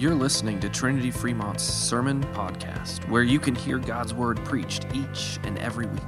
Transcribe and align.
You're 0.00 0.14
listening 0.14 0.60
to 0.60 0.70
Trinity 0.70 1.10
Fremont's 1.10 1.62
Sermon 1.62 2.24
Podcast, 2.32 3.06
where 3.10 3.22
you 3.22 3.38
can 3.38 3.54
hear 3.54 3.76
God's 3.76 4.14
Word 4.14 4.42
preached 4.46 4.86
each 4.94 5.38
and 5.42 5.58
every 5.58 5.84
week. 5.84 6.00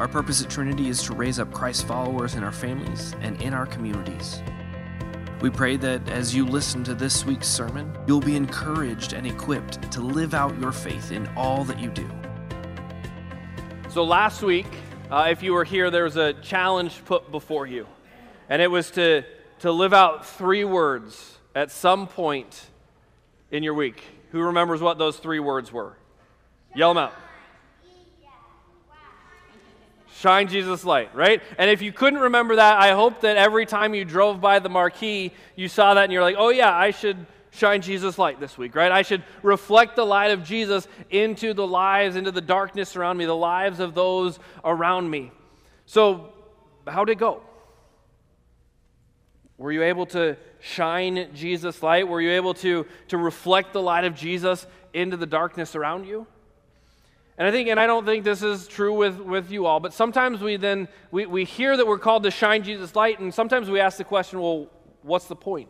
Our 0.00 0.08
purpose 0.08 0.42
at 0.42 0.50
Trinity 0.50 0.88
is 0.88 1.00
to 1.04 1.14
raise 1.14 1.38
up 1.38 1.52
Christ 1.52 1.86
followers 1.86 2.34
in 2.34 2.42
our 2.42 2.50
families 2.50 3.14
and 3.20 3.40
in 3.40 3.54
our 3.54 3.66
communities. 3.66 4.42
We 5.40 5.48
pray 5.48 5.76
that 5.76 6.08
as 6.08 6.34
you 6.34 6.44
listen 6.44 6.82
to 6.82 6.94
this 6.96 7.24
week's 7.24 7.46
sermon, 7.46 7.96
you'll 8.08 8.18
be 8.18 8.34
encouraged 8.34 9.12
and 9.12 9.28
equipped 9.28 9.92
to 9.92 10.00
live 10.00 10.34
out 10.34 10.58
your 10.58 10.72
faith 10.72 11.12
in 11.12 11.28
all 11.36 11.62
that 11.66 11.78
you 11.78 11.90
do. 11.90 12.10
So, 13.90 14.02
last 14.02 14.42
week, 14.42 14.66
uh, 15.08 15.28
if 15.30 15.40
you 15.40 15.52
were 15.52 15.62
here, 15.62 15.88
there 15.92 16.02
was 16.02 16.16
a 16.16 16.32
challenge 16.32 17.04
put 17.04 17.30
before 17.30 17.68
you, 17.68 17.86
and 18.48 18.60
it 18.60 18.72
was 18.72 18.90
to, 18.90 19.22
to 19.60 19.70
live 19.70 19.92
out 19.92 20.26
three 20.26 20.64
words 20.64 21.38
at 21.54 21.70
some 21.70 22.08
point 22.08 22.70
in 23.54 23.62
your 23.62 23.74
week. 23.74 24.02
Who 24.32 24.40
remembers 24.40 24.80
what 24.80 24.98
those 24.98 25.16
three 25.16 25.38
words 25.38 25.72
were? 25.72 25.96
Yell 26.74 26.92
them 26.92 27.04
out. 27.04 27.12
Shine 30.12 30.48
Jesus 30.48 30.84
light, 30.84 31.14
right? 31.14 31.40
And 31.56 31.70
if 31.70 31.80
you 31.80 31.92
couldn't 31.92 32.18
remember 32.18 32.56
that, 32.56 32.80
I 32.80 32.94
hope 32.94 33.20
that 33.20 33.36
every 33.36 33.64
time 33.64 33.94
you 33.94 34.04
drove 34.04 34.40
by 34.40 34.58
the 34.58 34.68
marquee, 34.68 35.32
you 35.54 35.68
saw 35.68 35.94
that 35.94 36.02
and 36.02 36.12
you're 36.12 36.22
like, 36.22 36.34
oh, 36.36 36.48
yeah, 36.48 36.76
I 36.76 36.90
should 36.90 37.26
shine 37.52 37.80
Jesus 37.80 38.18
light 38.18 38.40
this 38.40 38.58
week, 38.58 38.74
right? 38.74 38.90
I 38.90 39.02
should 39.02 39.22
reflect 39.44 39.94
the 39.94 40.04
light 40.04 40.32
of 40.32 40.42
Jesus 40.42 40.88
into 41.10 41.54
the 41.54 41.66
lives, 41.66 42.16
into 42.16 42.32
the 42.32 42.40
darkness 42.40 42.96
around 42.96 43.18
me, 43.18 43.24
the 43.24 43.36
lives 43.36 43.78
of 43.78 43.94
those 43.94 44.40
around 44.64 45.08
me. 45.08 45.30
So, 45.86 46.32
how 46.88 47.04
did 47.04 47.12
it 47.12 47.18
go? 47.18 47.40
Were 49.58 49.70
you 49.70 49.84
able 49.84 50.06
to 50.06 50.36
shine 50.64 51.28
Jesus' 51.34 51.82
light? 51.82 52.08
Were 52.08 52.22
you 52.22 52.30
able 52.30 52.54
to, 52.54 52.86
to 53.08 53.18
reflect 53.18 53.74
the 53.74 53.82
light 53.82 54.04
of 54.04 54.14
Jesus 54.14 54.66
into 54.94 55.18
the 55.18 55.26
darkness 55.26 55.76
around 55.76 56.06
you? 56.06 56.26
And 57.36 57.46
I 57.46 57.50
think, 57.50 57.68
and 57.68 57.78
I 57.78 57.86
don't 57.86 58.06
think 58.06 58.24
this 58.24 58.42
is 58.42 58.66
true 58.66 58.94
with, 58.94 59.18
with 59.18 59.50
you 59.50 59.66
all, 59.66 59.78
but 59.78 59.92
sometimes 59.92 60.40
we 60.40 60.56
then, 60.56 60.88
we, 61.10 61.26
we 61.26 61.44
hear 61.44 61.76
that 61.76 61.86
we're 61.86 61.98
called 61.98 62.22
to 62.22 62.30
shine 62.30 62.62
Jesus' 62.62 62.96
light, 62.96 63.20
and 63.20 63.34
sometimes 63.34 63.68
we 63.68 63.78
ask 63.78 63.98
the 63.98 64.04
question, 64.04 64.40
well, 64.40 64.68
what's 65.02 65.26
the 65.26 65.36
point? 65.36 65.68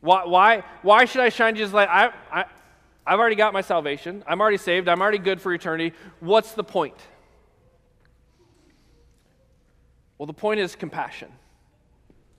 Why, 0.00 0.24
why, 0.24 0.62
why 0.80 1.04
should 1.04 1.20
I 1.20 1.28
shine 1.28 1.54
Jesus' 1.54 1.74
light? 1.74 1.88
I, 1.90 2.12
I, 2.32 2.44
I've 3.06 3.18
already 3.18 3.36
got 3.36 3.52
my 3.52 3.60
salvation. 3.60 4.24
I'm 4.26 4.40
already 4.40 4.56
saved. 4.56 4.88
I'm 4.88 5.02
already 5.02 5.18
good 5.18 5.40
for 5.40 5.52
eternity. 5.52 5.92
What's 6.20 6.52
the 6.52 6.64
point? 6.64 6.96
Well, 10.16 10.26
the 10.26 10.32
point 10.32 10.60
is 10.60 10.76
compassion. 10.76 11.30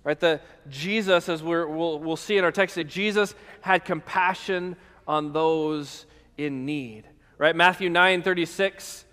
Right? 0.09 0.19
The 0.19 0.41
Jesus, 0.69 1.29
as 1.29 1.43
we 1.43 1.49
will 1.49 1.99
we'll 1.99 2.15
see 2.15 2.35
in 2.39 2.43
our 2.43 2.51
text, 2.51 2.73
that 2.77 2.85
Jesus 2.85 3.35
had 3.61 3.85
compassion 3.85 4.75
on 5.07 5.33
those 5.33 6.07
in 6.35 6.65
need. 6.65 7.03
Right? 7.37 7.55
Matthew 7.55 7.91
9 7.91 8.23
36 8.23 9.05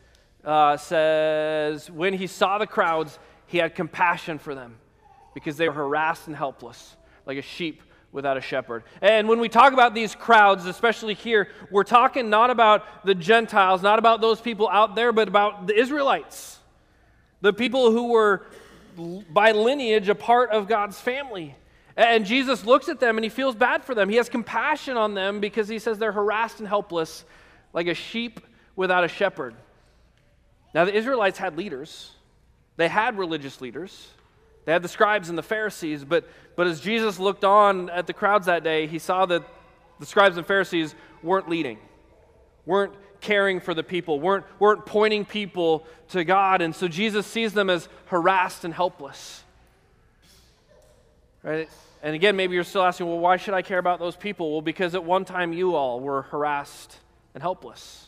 uh, 0.43 0.79
says, 0.79 1.91
When 1.91 2.15
he 2.15 2.27
saw 2.27 2.57
the 2.57 2.67
crowds, 2.67 3.19
he 3.47 3.59
had 3.59 3.75
compassion 3.75 4.39
for 4.39 4.55
them 4.55 4.79
because 5.35 5.59
they 5.59 5.69
were 5.69 5.75
harassed 5.75 6.29
and 6.29 6.35
helpless, 6.35 6.97
like 7.27 7.37
a 7.37 7.43
sheep 7.43 7.83
without 8.11 8.39
a 8.39 8.41
shepherd. 8.41 8.83
And 9.03 9.29
when 9.29 9.39
we 9.39 9.51
talk 9.51 9.75
about 9.75 9.95
these 9.95 10.15
crowds, 10.15 10.65
especially 10.65 11.13
here, 11.13 11.49
we're 11.71 11.85
talking 11.85 12.31
not 12.31 12.49
about 12.49 13.05
the 13.05 13.15
Gentiles, 13.15 13.83
not 13.83 13.99
about 13.99 14.23
those 14.23 14.41
people 14.41 14.67
out 14.67 14.95
there, 14.95 15.13
but 15.13 15.29
about 15.29 15.67
the 15.67 15.79
Israelites, 15.79 16.59
the 17.43 17.53
people 17.53 17.91
who 17.91 18.13
were 18.13 18.47
by 19.31 19.53
lineage 19.53 20.09
a 20.09 20.15
part 20.15 20.51
of 20.51 20.69
God's 20.69 21.01
family. 21.01 21.55
And 21.97 22.27
Jesus 22.27 22.65
looks 22.65 22.89
at 22.89 23.01
them 23.01 23.17
and 23.17 23.25
he 23.25 23.31
feels 23.31 23.55
bad 23.55 23.85
for 23.85 23.95
them. 23.95 24.09
He 24.09 24.17
has 24.17 24.29
compassion 24.29 24.97
on 24.97 25.15
them 25.15 25.41
because 25.41 25.69
he 25.69 25.79
says 25.79 25.99
they're 25.99 26.13
harassed 26.13 26.59
and 26.59 26.69
helpless, 26.69 27.25
like 27.73 27.87
a 27.87 27.95
sheep 27.95 28.41
without 28.75 29.05
a 29.05 29.09
shepherd. 29.09 29.55
Now, 30.75 30.85
the 30.85 30.95
Israelites 30.95 31.39
had 31.39 31.57
leaders, 31.57 32.11
they 32.77 32.89
had 32.89 33.17
religious 33.17 33.63
leaders, 33.63 34.09
they 34.67 34.73
had 34.73 34.83
the 34.83 34.89
scribes 34.89 35.31
and 35.31 35.39
the 35.39 35.43
Pharisees, 35.43 36.05
but, 36.05 36.29
but 36.55 36.67
as 36.67 36.81
Jesus 36.81 37.19
looked 37.19 37.45
on 37.45 37.89
at 37.89 38.07
the 38.07 38.13
crowds 38.13 38.47
that 38.47 38.63
day, 38.63 38.87
he 38.87 38.99
saw 38.99 39.25
that 39.25 39.43
the 39.99 40.05
scribes 40.05 40.37
and 40.37 40.47
Pharisees 40.47 40.95
weren't 41.23 41.49
leading, 41.49 41.79
weren't 42.67 42.93
caring 43.21 43.61
for 43.61 43.75
the 43.75 43.83
people, 43.83 44.21
weren't, 44.21 44.45
weren't 44.59 44.87
pointing 44.87 45.25
people 45.25 45.87
to 46.09 46.25
God. 46.25 46.61
And 46.61 46.75
so 46.75 46.89
Jesus 46.89 47.27
sees 47.27 47.53
them 47.53 47.71
as 47.71 47.89
harassed 48.07 48.65
and 48.65 48.73
helpless. 48.73 49.43
Right? 51.43 51.69
And 52.03 52.15
again, 52.15 52.37
maybe 52.37 52.55
you're 52.55 52.65
still 52.65 52.83
asking, 52.83 53.07
well, 53.07 53.19
why 53.19 53.37
should 53.37 53.55
I 53.55 53.63
care 53.63 53.79
about 53.79 53.99
those 53.99 54.17
people? 54.17 54.53
Well, 54.53 54.63
because 54.63 54.95
at 54.95 55.05
one 55.05 55.25
time 55.25 55.53
you 55.53 55.75
all 55.75 56.01
were 56.01 56.23
harassed 56.23 56.99
and 57.35 57.43
helpless. 57.43 58.07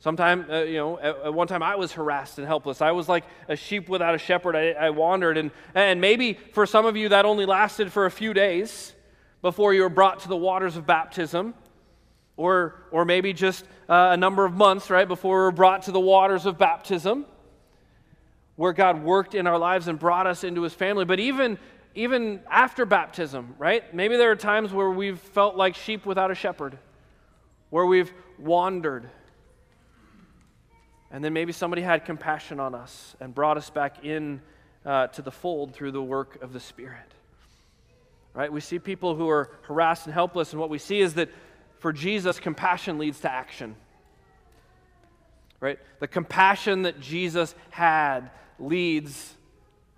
Sometime, 0.00 0.46
uh, 0.48 0.60
you 0.60 0.76
know, 0.76 0.98
at, 0.98 1.16
at, 1.24 1.34
one 1.34 1.48
time 1.48 1.62
I 1.62 1.74
was 1.74 1.92
harassed 1.92 2.38
and 2.38 2.46
helpless. 2.46 2.80
I 2.80 2.92
was 2.92 3.08
like 3.08 3.24
a 3.48 3.56
sheep 3.56 3.88
without 3.88 4.14
a 4.14 4.18
shepherd. 4.18 4.54
I, 4.54 4.70
I 4.70 4.90
wandered. 4.90 5.36
And, 5.36 5.50
and 5.74 6.00
maybe 6.00 6.38
for 6.52 6.66
some 6.66 6.86
of 6.86 6.96
you 6.96 7.08
that 7.08 7.24
only 7.24 7.46
lasted 7.46 7.92
for 7.92 8.06
a 8.06 8.10
few 8.10 8.32
days 8.32 8.92
before 9.42 9.74
you 9.74 9.82
were 9.82 9.88
brought 9.88 10.20
to 10.20 10.28
the 10.28 10.36
waters 10.36 10.76
of 10.76 10.86
baptism 10.86 11.54
or, 12.38 12.76
or 12.90 13.04
maybe 13.04 13.34
just 13.34 13.66
uh, 13.88 14.10
a 14.12 14.16
number 14.16 14.46
of 14.46 14.54
months, 14.54 14.88
right, 14.88 15.06
before 15.06 15.36
we 15.36 15.42
were 15.42 15.52
brought 15.52 15.82
to 15.82 15.92
the 15.92 16.00
waters 16.00 16.46
of 16.46 16.56
baptism, 16.56 17.26
where 18.56 18.72
God 18.72 19.02
worked 19.02 19.34
in 19.34 19.46
our 19.46 19.58
lives 19.58 19.88
and 19.88 19.98
brought 19.98 20.26
us 20.26 20.44
into 20.44 20.62
his 20.62 20.72
family. 20.72 21.04
But 21.04 21.20
even, 21.20 21.58
even 21.94 22.40
after 22.48 22.86
baptism, 22.86 23.56
right, 23.58 23.92
maybe 23.92 24.16
there 24.16 24.30
are 24.30 24.36
times 24.36 24.72
where 24.72 24.88
we've 24.88 25.18
felt 25.18 25.56
like 25.56 25.74
sheep 25.74 26.06
without 26.06 26.30
a 26.30 26.34
shepherd, 26.34 26.78
where 27.70 27.84
we've 27.84 28.12
wandered. 28.38 29.10
And 31.10 31.24
then 31.24 31.32
maybe 31.32 31.52
somebody 31.52 31.82
had 31.82 32.04
compassion 32.04 32.60
on 32.60 32.74
us 32.74 33.16
and 33.20 33.34
brought 33.34 33.56
us 33.56 33.68
back 33.68 34.04
in 34.04 34.40
uh, 34.86 35.08
to 35.08 35.22
the 35.22 35.32
fold 35.32 35.74
through 35.74 35.90
the 35.90 36.02
work 36.02 36.40
of 36.40 36.52
the 36.52 36.60
Spirit. 36.60 37.14
Right? 38.32 38.52
We 38.52 38.60
see 38.60 38.78
people 38.78 39.16
who 39.16 39.28
are 39.28 39.50
harassed 39.62 40.06
and 40.06 40.14
helpless, 40.14 40.52
and 40.52 40.60
what 40.60 40.70
we 40.70 40.78
see 40.78 41.00
is 41.00 41.14
that 41.14 41.30
for 41.78 41.92
Jesus, 41.92 42.40
compassion 42.40 42.98
leads 42.98 43.20
to 43.20 43.32
action. 43.32 43.76
Right? 45.60 45.78
The 46.00 46.08
compassion 46.08 46.82
that 46.82 47.00
Jesus 47.00 47.54
had 47.70 48.30
leads 48.58 49.34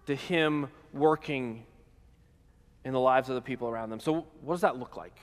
to 0.07 0.15
him 0.15 0.69
working 0.93 1.65
in 2.85 2.93
the 2.93 3.01
lives 3.01 3.29
of 3.29 3.35
the 3.35 3.43
people 3.43 3.69
around 3.69 3.91
them. 3.91 4.01
So, 4.01 4.27
what 4.43 4.55
does 4.55 4.63
that 4.63 4.79
look 4.79 4.97
like? 4.97 5.17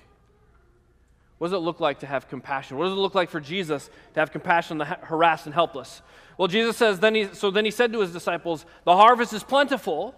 What 1.38 1.48
does 1.48 1.54
it 1.54 1.62
look 1.62 1.80
like 1.80 2.00
to 2.00 2.08
have 2.08 2.28
compassion? 2.28 2.78
What 2.78 2.86
does 2.86 2.94
it 2.94 2.98
look 2.98 3.14
like 3.14 3.30
for 3.30 3.40
Jesus 3.40 3.90
to 4.14 4.20
have 4.20 4.32
compassion 4.32 4.76
on 4.76 4.78
the 4.80 4.86
harassed 4.86 5.46
and 5.46 5.54
helpless? 5.54 6.02
Well, 6.38 6.48
Jesus 6.48 6.78
says, 6.78 7.00
then 7.00 7.14
he, 7.14 7.28
so 7.34 7.52
then 7.52 7.66
he 7.66 7.72
said 7.72 7.94
to 7.94 8.02
his 8.02 8.12
disciples, 8.12 8.66
The 8.86 8.96
harvest 8.96 9.34
is 9.34 9.44
plentiful, 9.44 10.16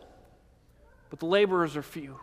but 1.10 1.20
the 1.20 1.26
laborers 1.26 1.76
are 1.76 1.82
few. 1.82 2.20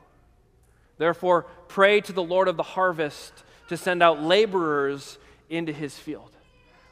Therefore, 0.98 1.46
pray 1.68 2.00
to 2.02 2.12
the 2.12 2.22
Lord 2.22 2.48
of 2.48 2.56
the 2.56 2.62
harvest 2.62 3.44
to 3.68 3.76
send 3.76 4.02
out 4.02 4.22
laborers 4.22 5.18
into 5.50 5.72
his 5.72 5.98
field. 5.98 6.30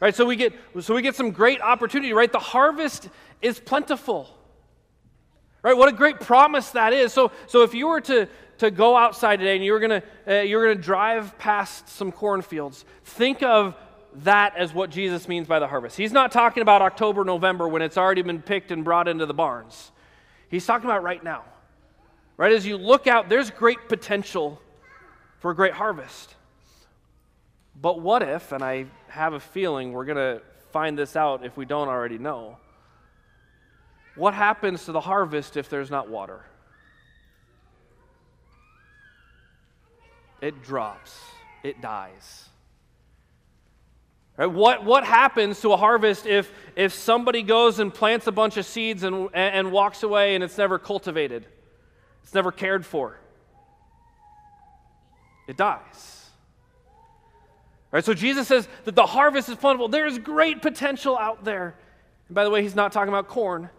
Right? 0.00 0.14
So 0.14 0.24
we 0.24 0.36
get 0.36 0.52
so 0.80 0.94
we 0.94 1.02
get 1.02 1.14
some 1.14 1.30
great 1.30 1.60
opportunity, 1.60 2.12
right? 2.12 2.30
The 2.30 2.38
harvest 2.38 3.08
is 3.40 3.58
plentiful. 3.58 4.28
Right? 5.62 5.76
What 5.76 5.88
a 5.88 5.92
great 5.92 6.20
promise 6.20 6.70
that 6.70 6.92
is. 6.92 7.12
So 7.12 7.32
so 7.46 7.62
if 7.62 7.74
you 7.74 7.88
were 7.88 8.00
to 8.02 8.28
to 8.58 8.70
go 8.70 8.96
outside 8.96 9.38
today 9.38 9.56
and 9.56 9.64
you 9.64 9.72
were 9.72 9.80
going 9.80 10.02
to 10.02 10.38
uh, 10.38 10.42
you 10.42 10.56
were 10.56 10.64
going 10.64 10.76
to 10.76 10.82
drive 10.82 11.36
past 11.38 11.88
some 11.88 12.12
cornfields, 12.12 12.84
think 13.04 13.42
of 13.42 13.74
that 14.16 14.56
as 14.56 14.72
what 14.72 14.90
Jesus 14.90 15.26
means 15.26 15.48
by 15.48 15.58
the 15.58 15.66
harvest. 15.66 15.96
He's 15.96 16.12
not 16.12 16.30
talking 16.30 16.60
about 16.60 16.82
October, 16.82 17.24
November 17.24 17.66
when 17.66 17.82
it's 17.82 17.96
already 17.96 18.22
been 18.22 18.42
picked 18.42 18.70
and 18.70 18.84
brought 18.84 19.08
into 19.08 19.26
the 19.26 19.34
barns. 19.34 19.90
He's 20.48 20.64
talking 20.64 20.88
about 20.88 21.02
right 21.02 21.22
now. 21.22 21.44
Right 22.36 22.52
as 22.52 22.66
you 22.66 22.76
look 22.76 23.06
out, 23.06 23.28
there's 23.28 23.50
great 23.50 23.88
potential 23.88 24.60
for 25.38 25.50
a 25.50 25.54
great 25.54 25.72
harvest. 25.72 26.34
But 27.80 28.00
what 28.00 28.22
if, 28.22 28.52
and 28.52 28.62
I 28.62 28.86
have 29.08 29.32
a 29.32 29.40
feeling 29.40 29.92
we're 29.92 30.04
going 30.04 30.16
to 30.16 30.42
find 30.72 30.98
this 30.98 31.16
out 31.16 31.44
if 31.44 31.56
we 31.56 31.64
don't 31.64 31.88
already 31.88 32.18
know, 32.18 32.58
what 34.16 34.34
happens 34.34 34.84
to 34.84 34.92
the 34.92 35.00
harvest 35.00 35.56
if 35.56 35.68
there's 35.68 35.90
not 35.90 36.08
water? 36.08 36.44
It 40.40 40.62
drops, 40.62 41.18
it 41.62 41.80
dies. 41.80 42.48
Right? 44.36 44.46
What, 44.46 44.84
what 44.84 45.04
happens 45.04 45.60
to 45.60 45.72
a 45.72 45.76
harvest 45.76 46.26
if, 46.26 46.50
if 46.74 46.92
somebody 46.92 47.42
goes 47.42 47.78
and 47.78 47.94
plants 47.94 48.26
a 48.26 48.32
bunch 48.32 48.56
of 48.56 48.66
seeds 48.66 49.04
and, 49.04 49.28
and 49.32 49.70
walks 49.70 50.02
away 50.02 50.34
and 50.34 50.42
it's 50.42 50.58
never 50.58 50.78
cultivated? 50.78 51.46
It's 52.24 52.34
never 52.34 52.50
cared 52.50 52.84
for. 52.84 53.18
It 55.46 55.56
dies. 55.56 56.23
Right, 57.94 58.04
so 58.04 58.12
Jesus 58.12 58.48
says 58.48 58.66
that 58.86 58.96
the 58.96 59.06
harvest 59.06 59.48
is 59.48 59.54
plentiful. 59.54 59.86
There 59.86 60.04
is 60.04 60.18
great 60.18 60.62
potential 60.62 61.16
out 61.16 61.44
there. 61.44 61.76
And 62.26 62.34
by 62.34 62.42
the 62.42 62.50
way, 62.50 62.60
he's 62.60 62.74
not 62.74 62.90
talking 62.90 63.08
about 63.08 63.28
corn. 63.28 63.70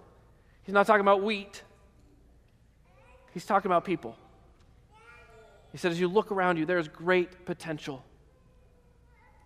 He's 0.63 0.71
not 0.71 0.87
talking 0.87 1.01
about 1.01 1.21
wheat. 1.21 1.61
He's 3.33 3.45
talking 3.45 3.69
about 3.69 3.83
people. 3.83 4.15
He 5.73 5.77
said, 5.77 5.91
as 5.91 5.99
you 5.99 6.07
look 6.07 6.31
around 6.31 6.55
you, 6.55 6.65
there 6.65 6.77
is 6.77 6.87
great 6.87 7.45
potential 7.45 8.05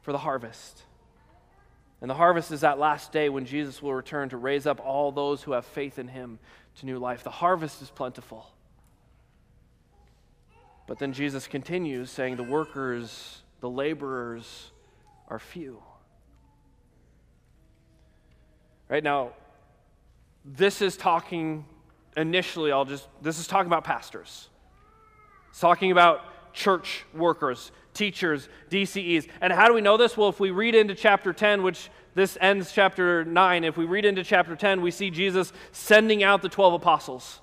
for 0.04 0.12
the 0.12 0.20
harvest. 0.20 0.84
And 2.00 2.08
the 2.08 2.14
harvest 2.14 2.52
is 2.52 2.62
that 2.62 2.78
last 2.78 3.12
day 3.12 3.28
when 3.30 3.46
Jesus 3.46 3.82
will 3.82 3.96
return 3.96 4.30
to 4.30 4.38
raise 4.38 4.68
up 4.68 4.80
all 4.86 5.12
those 5.12 5.42
who 5.42 5.54
have 5.54 5.66
faith 5.66 5.98
in 5.98 6.08
him 6.08 6.38
to 6.76 6.86
new 6.86 7.00
life. 7.00 7.24
The 7.24 7.32
harvest 7.32 7.82
is 7.82 7.90
plentiful. 7.90 8.48
But 10.86 11.00
then 11.00 11.12
Jesus 11.12 11.48
continues 11.48 12.12
saying, 12.12 12.36
The 12.36 12.44
workers, 12.44 13.42
the 13.62 13.70
laborers 13.70 14.72
are 15.28 15.40
few. 15.40 15.82
Right 18.88 19.04
now, 19.04 19.34
this 20.44 20.82
is 20.82 20.98
talking 20.98 21.66
initially, 22.18 22.72
I'll 22.72 22.86
just, 22.86 23.08
this 23.22 23.40
is 23.40 23.48
talking 23.48 23.68
about 23.68 23.84
pastors. 23.84 24.50
It's 25.50 25.60
talking 25.60 25.92
about 25.92 26.54
church 26.54 27.06
workers, 27.14 27.72
teachers, 27.94 28.50
DCEs. 28.70 29.28
And 29.42 29.54
how 29.54 29.68
do 29.68 29.74
we 29.74 29.82
know 29.82 29.98
this? 29.98 30.18
Well, 30.18 30.30
if 30.30 30.40
we 30.40 30.52
read 30.52 30.76
into 30.76 30.96
chapter 30.96 31.34
10, 31.34 31.64
which 31.64 31.90
this 32.16 32.38
ends 32.42 32.72
chapter 32.72 33.24
9, 33.24 33.64
if 33.64 33.78
we 33.78 33.86
read 33.86 34.06
into 34.06 34.24
chapter 34.24 34.56
10, 34.56 34.82
we 34.82 34.92
see 34.92 35.10
Jesus 35.10 35.54
sending 35.72 36.24
out 36.24 36.42
the 36.42 36.50
12 36.50 36.74
apostles 36.74 37.42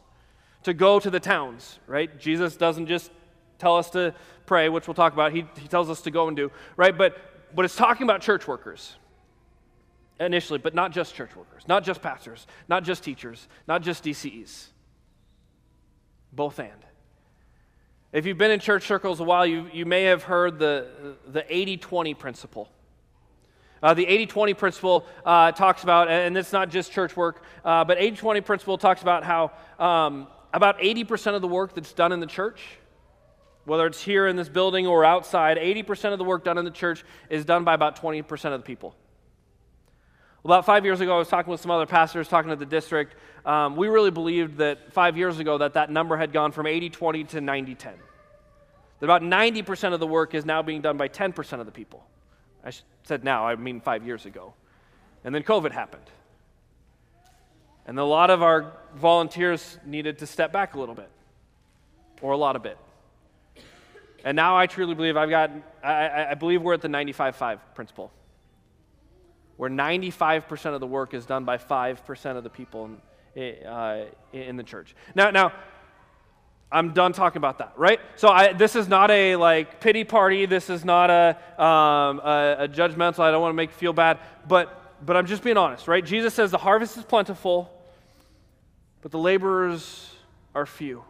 to 0.64 0.74
go 0.74 0.98
to 0.98 1.10
the 1.10 1.20
towns, 1.20 1.78
right? 1.86 2.18
Jesus 2.18 2.56
doesn't 2.56 2.86
just 2.86 3.12
tell 3.58 3.76
us 3.76 3.90
to 3.90 4.14
pray, 4.46 4.68
which 4.68 4.86
we'll 4.86 4.94
talk 4.94 5.12
about. 5.12 5.32
He, 5.32 5.46
he 5.58 5.68
tells 5.68 5.90
us 5.90 6.00
to 6.02 6.10
go 6.10 6.28
and 6.28 6.36
do, 6.36 6.50
right? 6.76 6.96
But, 6.96 7.16
but 7.54 7.64
it's 7.64 7.76
talking 7.76 8.04
about 8.04 8.20
church 8.20 8.46
workers 8.46 8.94
initially, 10.18 10.58
but 10.58 10.74
not 10.74 10.92
just 10.92 11.14
church 11.14 11.34
workers, 11.36 11.66
not 11.68 11.84
just 11.84 12.02
pastors, 12.02 12.46
not 12.68 12.84
just 12.84 13.02
teachers, 13.02 13.48
not 13.66 13.82
just 13.82 14.04
DCEs. 14.04 14.68
Both 16.32 16.58
and. 16.58 16.70
If 18.12 18.24
you've 18.24 18.38
been 18.38 18.50
in 18.50 18.60
church 18.60 18.86
circles 18.86 19.20
a 19.20 19.24
while, 19.24 19.46
you, 19.46 19.68
you 19.72 19.84
may 19.84 20.04
have 20.04 20.22
heard 20.22 20.58
the, 20.58 21.16
the 21.26 21.44
80 21.54 21.76
20 21.78 22.14
principle. 22.14 22.70
Uh, 23.82 23.92
the 23.92 24.06
80 24.06 24.26
20 24.26 24.54
principle 24.54 25.06
uh, 25.24 25.52
talks 25.52 25.82
about, 25.82 26.08
and 26.08 26.36
it's 26.36 26.52
not 26.52 26.70
just 26.70 26.92
church 26.92 27.16
work, 27.16 27.42
uh, 27.64 27.84
but 27.84 27.98
80 27.98 28.16
20 28.16 28.40
principle 28.40 28.78
talks 28.78 29.02
about 29.02 29.22
how 29.22 29.50
um, 29.78 30.28
about 30.52 30.78
80% 30.78 31.34
of 31.34 31.42
the 31.42 31.48
work 31.48 31.74
that's 31.74 31.92
done 31.92 32.12
in 32.12 32.20
the 32.20 32.26
church, 32.26 32.78
whether 33.66 33.86
it's 33.86 34.02
here 34.02 34.26
in 34.28 34.36
this 34.36 34.48
building 34.48 34.86
or 34.86 35.04
outside, 35.04 35.58
80% 35.58 36.12
of 36.12 36.18
the 36.18 36.24
work 36.24 36.44
done 36.44 36.56
in 36.56 36.64
the 36.64 36.70
church 36.70 37.04
is 37.28 37.44
done 37.44 37.64
by 37.64 37.74
about 37.74 38.00
20% 38.00 38.44
of 38.52 38.60
the 38.60 38.64
people. 38.64 38.94
About 40.44 40.64
five 40.64 40.84
years 40.84 41.00
ago, 41.00 41.16
I 41.16 41.18
was 41.18 41.26
talking 41.26 41.50
with 41.50 41.60
some 41.60 41.72
other 41.72 41.86
pastors, 41.86 42.28
talking 42.28 42.50
to 42.50 42.56
the 42.56 42.64
district. 42.64 43.16
Um, 43.44 43.74
we 43.74 43.88
really 43.88 44.12
believed 44.12 44.58
that 44.58 44.92
five 44.92 45.16
years 45.16 45.40
ago 45.40 45.58
that 45.58 45.74
that 45.74 45.90
number 45.90 46.16
had 46.16 46.32
gone 46.32 46.52
from 46.52 46.66
80-20 46.66 47.28
to 47.30 47.40
90-10. 47.40 47.94
That 49.00 49.06
about 49.06 49.22
90% 49.22 49.92
of 49.92 49.98
the 49.98 50.06
work 50.06 50.34
is 50.34 50.46
now 50.46 50.62
being 50.62 50.80
done 50.80 50.96
by 50.96 51.08
10% 51.08 51.58
of 51.58 51.66
the 51.66 51.72
people. 51.72 52.06
I 52.64 52.70
said 53.02 53.24
now, 53.24 53.48
I 53.48 53.56
mean 53.56 53.80
five 53.80 54.06
years 54.06 54.24
ago. 54.26 54.54
And 55.24 55.34
then 55.34 55.42
COVID 55.42 55.72
happened. 55.72 56.04
And 57.88 57.98
a 57.98 58.04
lot 58.04 58.30
of 58.30 58.42
our 58.42 58.72
volunteers 58.94 59.78
needed 59.84 60.18
to 60.18 60.26
step 60.26 60.52
back 60.52 60.74
a 60.74 60.78
little 60.78 60.94
bit, 60.94 61.10
or 62.22 62.32
a 62.32 62.36
lot 62.36 62.54
of 62.54 62.62
bit. 62.62 62.78
And 64.24 64.36
now 64.36 64.56
I 64.56 64.66
truly 64.66 64.94
believe 64.94 65.16
I've 65.16 65.30
got, 65.30 65.50
I, 65.82 66.26
I 66.30 66.34
believe 66.34 66.62
we're 66.62 66.74
at 66.74 66.80
the 66.80 66.88
95-5 66.88 67.60
principle 67.74 68.12
where 69.56 69.70
95% 69.70 70.74
of 70.74 70.80
the 70.80 70.86
work 70.86 71.14
is 71.14 71.24
done 71.24 71.44
by 71.44 71.56
5% 71.56 72.36
of 72.36 72.44
the 72.44 72.50
people 72.50 72.90
in, 73.34 73.66
uh, 73.66 74.04
in 74.32 74.56
the 74.56 74.62
church. 74.62 74.94
Now, 75.14 75.30
now, 75.30 75.52
I'm 76.70 76.92
done 76.92 77.12
talking 77.12 77.38
about 77.38 77.58
that, 77.58 77.72
right? 77.76 78.00
So 78.16 78.28
I, 78.28 78.52
this 78.52 78.74
is 78.74 78.88
not 78.88 79.10
a 79.10 79.36
like 79.36 79.80
pity 79.80 80.04
party. 80.04 80.46
This 80.46 80.68
is 80.68 80.84
not 80.84 81.10
a, 81.10 81.62
um, 81.62 82.18
a, 82.18 82.56
a 82.60 82.68
judgmental. 82.68 83.20
I 83.20 83.30
don't 83.30 83.40
want 83.40 83.52
to 83.52 83.56
make 83.56 83.70
you 83.70 83.76
feel 83.76 83.92
bad, 83.92 84.18
but 84.46 84.82
but 85.04 85.16
I'm 85.16 85.26
just 85.26 85.42
being 85.42 85.56
honest, 85.56 85.88
right? 85.88 86.04
Jesus 86.04 86.34
says 86.34 86.50
the 86.50 86.58
harvest 86.58 86.96
is 86.96 87.04
plentiful, 87.04 87.70
but 89.02 89.10
the 89.10 89.18
laborers 89.18 90.10
are 90.54 90.66
few. 90.66 91.04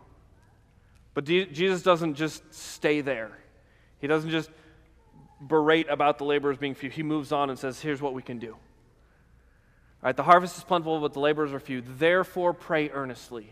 But 1.17 1.25
Jesus 1.25 1.81
doesn't 1.81 2.17
just 2.17 2.43
stay 2.53 3.01
there. 3.01 3.31
He 4.01 4.07
doesn't 4.07 4.29
just 4.29 4.51
berate 5.41 5.89
about 5.89 6.19
the 6.19 6.25
laborers 6.27 6.59
being 6.59 6.75
few. 6.75 6.91
He 6.91 7.03
moves 7.03 7.33
on 7.33 7.49
and 7.49 7.59
says, 7.59 7.81
Here's 7.81 8.03
what 8.03 8.13
we 8.13 8.21
can 8.21 8.39
do. 8.39 8.51
All 8.53 8.59
right, 10.03 10.15
the 10.15 10.23
harvest 10.23 10.59
is 10.59 10.65
plentiful, 10.65 11.01
but 11.01 11.15
the 11.15 11.21
laborers 11.21 11.55
are 11.55 11.59
few. 11.59 11.81
Therefore, 11.81 12.53
pray 12.53 12.91
earnestly 12.91 13.49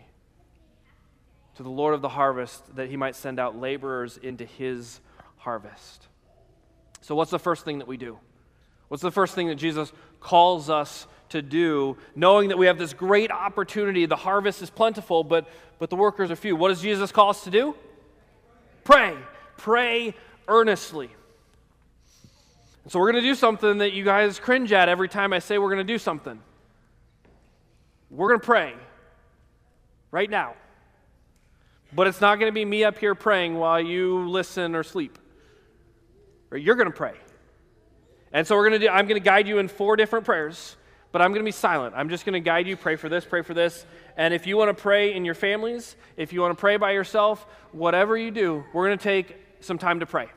to 1.55 1.63
the 1.63 1.71
Lord 1.71 1.95
of 1.95 2.03
the 2.03 2.09
harvest 2.09 2.75
that 2.75 2.87
he 2.87 2.97
might 2.97 3.15
send 3.15 3.39
out 3.39 3.59
laborers 3.59 4.17
into 4.17 4.45
his 4.45 4.99
harvest. 5.37 6.07
So, 7.01 7.15
what's 7.15 7.31
the 7.31 7.39
first 7.39 7.65
thing 7.65 7.79
that 7.79 7.87
we 7.87 7.97
do? 7.97 8.19
What's 8.89 9.01
the 9.01 9.09
first 9.09 9.33
thing 9.33 9.47
that 9.47 9.55
Jesus 9.55 9.91
calls 10.25 10.71
us 10.71 11.05
to 11.29 11.43
do, 11.43 11.95
knowing 12.15 12.49
that 12.49 12.57
we 12.57 12.65
have 12.65 12.79
this 12.79 12.93
great 12.93 13.31
opportunity? 13.31 14.07
The 14.07 14.15
harvest 14.15 14.63
is 14.63 14.71
plentiful, 14.71 15.23
but, 15.23 15.47
but 15.77 15.91
the 15.91 15.95
workers 15.95 16.31
are 16.31 16.35
few. 16.35 16.55
What 16.55 16.69
does 16.69 16.81
Jesus 16.81 17.11
call 17.11 17.29
us 17.29 17.43
to 17.43 17.51
do? 17.51 17.75
Pray. 18.83 19.15
Pray 19.55 20.15
earnestly. 20.47 21.11
So 22.87 22.99
we're 22.99 23.11
going 23.11 23.23
to 23.23 23.29
do 23.29 23.35
something 23.35 23.77
that 23.77 23.93
you 23.93 24.03
guys 24.03 24.39
cringe 24.39 24.71
at 24.71 24.89
every 24.89 25.09
time 25.09 25.31
I 25.31 25.39
say 25.39 25.59
we're 25.59 25.69
going 25.69 25.85
to 25.85 25.93
do 25.93 25.99
something. 25.99 26.39
We're 28.09 28.29
going 28.29 28.39
to 28.39 28.45
pray 28.45 28.73
right 30.11 30.29
now. 30.29 30.55
But 31.93 32.07
it's 32.07 32.21
not 32.21 32.39
going 32.39 32.51
to 32.51 32.53
be 32.53 32.65
me 32.65 32.83
up 32.83 32.97
here 32.97 33.13
praying 33.13 33.55
while 33.55 33.79
you 33.79 34.27
listen 34.27 34.75
or 34.75 34.83
sleep. 34.83 35.19
You're 36.51 36.75
going 36.75 36.89
to 36.89 36.95
pray. 36.95 37.13
And 38.35 38.45
so 38.45 38.57
we're 38.57 38.67
going 38.67 38.81
to 38.81 38.85
do 38.85 38.91
I'm 38.91 39.07
going 39.07 39.19
to 39.19 39.23
guide 39.23 39.47
you 39.47 39.59
in 39.59 39.69
four 39.69 39.95
different 39.95 40.25
prayers, 40.25 40.75
but 41.13 41.21
I'm 41.21 41.31
going 41.31 41.39
to 41.39 41.45
be 41.45 41.53
silent. 41.53 41.95
I'm 41.95 42.09
just 42.09 42.25
going 42.25 42.33
to 42.33 42.41
guide 42.41 42.67
you 42.67 42.75
pray 42.75 42.97
for 42.97 43.07
this, 43.07 43.23
pray 43.23 43.43
for 43.43 43.53
this. 43.53 43.85
And 44.17 44.33
if 44.33 44.45
you 44.45 44.57
want 44.57 44.75
to 44.75 44.81
pray 44.81 45.13
in 45.13 45.23
your 45.23 45.35
families, 45.35 45.95
if 46.17 46.33
you 46.33 46.41
want 46.41 46.51
to 46.51 46.59
pray 46.59 46.75
by 46.75 46.91
yourself, 46.91 47.47
whatever 47.71 48.17
you 48.17 48.31
do, 48.31 48.65
we're 48.73 48.87
going 48.87 48.97
to 48.97 49.03
take 49.03 49.37
some 49.61 49.77
time 49.77 50.01
to 50.01 50.05
pray. 50.05 50.27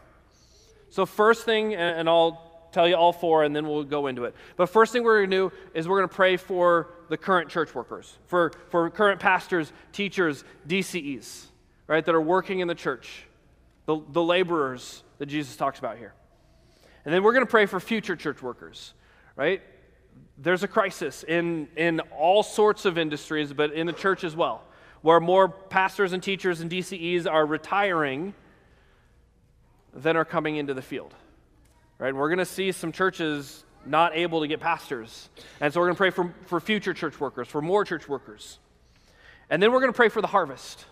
So, 0.90 1.06
first 1.06 1.44
thing, 1.44 1.74
and 1.74 2.08
I'll 2.08 2.68
tell 2.70 2.86
you 2.86 2.94
all 2.94 3.12
four 3.12 3.42
and 3.42 3.56
then 3.56 3.66
we'll 3.66 3.82
go 3.82 4.06
into 4.06 4.26
it. 4.26 4.36
But 4.56 4.68
first 4.68 4.92
thing 4.92 5.02
we're 5.02 5.26
going 5.26 5.30
to 5.30 5.36
do 5.48 5.56
is 5.74 5.88
we're 5.88 5.98
going 5.98 6.08
to 6.08 6.14
pray 6.14 6.36
for 6.36 6.90
the 7.08 7.16
current 7.16 7.50
church 7.50 7.74
workers, 7.74 8.16
for, 8.26 8.52
for 8.68 8.90
current 8.90 9.18
pastors, 9.18 9.72
teachers, 9.90 10.44
DCEs, 10.68 11.46
right, 11.88 12.04
that 12.04 12.14
are 12.14 12.20
working 12.20 12.60
in 12.60 12.68
the 12.68 12.76
church, 12.76 13.24
the, 13.86 14.00
the 14.10 14.22
laborers 14.22 15.02
that 15.18 15.26
Jesus 15.26 15.56
talks 15.56 15.80
about 15.80 15.98
here. 15.98 16.14
And 17.08 17.14
then 17.14 17.22
we're 17.22 17.32
going 17.32 17.46
to 17.46 17.50
pray 17.50 17.64
for 17.64 17.80
future 17.80 18.16
church 18.16 18.42
workers, 18.42 18.92
right? 19.34 19.62
There's 20.36 20.62
a 20.62 20.68
crisis 20.68 21.22
in, 21.22 21.68
in 21.74 22.00
all 22.00 22.42
sorts 22.42 22.84
of 22.84 22.98
industries, 22.98 23.50
but 23.50 23.72
in 23.72 23.86
the 23.86 23.94
church 23.94 24.24
as 24.24 24.36
well, 24.36 24.62
where 25.00 25.18
more 25.18 25.48
pastors 25.48 26.12
and 26.12 26.22
teachers 26.22 26.60
and 26.60 26.70
DCEs 26.70 27.26
are 27.26 27.46
retiring 27.46 28.34
than 29.94 30.18
are 30.18 30.24
coming 30.26 30.56
into 30.56 30.74
the 30.74 30.82
field. 30.82 31.14
Right? 31.98 32.08
And 32.08 32.18
we're 32.18 32.28
going 32.28 32.40
to 32.40 32.44
see 32.44 32.72
some 32.72 32.92
churches 32.92 33.64
not 33.86 34.14
able 34.14 34.42
to 34.42 34.46
get 34.46 34.60
pastors. 34.60 35.30
And 35.62 35.72
so 35.72 35.80
we're 35.80 35.86
going 35.86 35.94
to 35.94 35.98
pray 35.98 36.10
for, 36.10 36.34
for 36.44 36.60
future 36.60 36.92
church 36.92 37.18
workers, 37.18 37.48
for 37.48 37.62
more 37.62 37.86
church 37.86 38.06
workers. 38.06 38.58
And 39.48 39.62
then 39.62 39.72
we're 39.72 39.80
going 39.80 39.94
to 39.94 39.96
pray 39.96 40.10
for 40.10 40.20
the 40.20 40.26
harvest. 40.26 40.84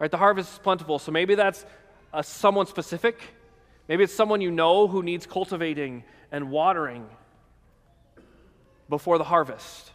Right? 0.00 0.10
The 0.10 0.18
harvest 0.18 0.54
is 0.54 0.58
plentiful. 0.58 0.98
So 0.98 1.12
maybe 1.12 1.36
that's 1.36 1.64
a, 2.12 2.24
someone 2.24 2.66
specific. 2.66 3.20
Maybe 3.92 4.04
it's 4.04 4.14
someone 4.14 4.40
you 4.40 4.50
know 4.50 4.88
who 4.88 5.02
needs 5.02 5.26
cultivating 5.26 6.04
and 6.30 6.50
watering 6.50 7.06
before 8.88 9.18
the 9.18 9.24
harvest. 9.24 9.92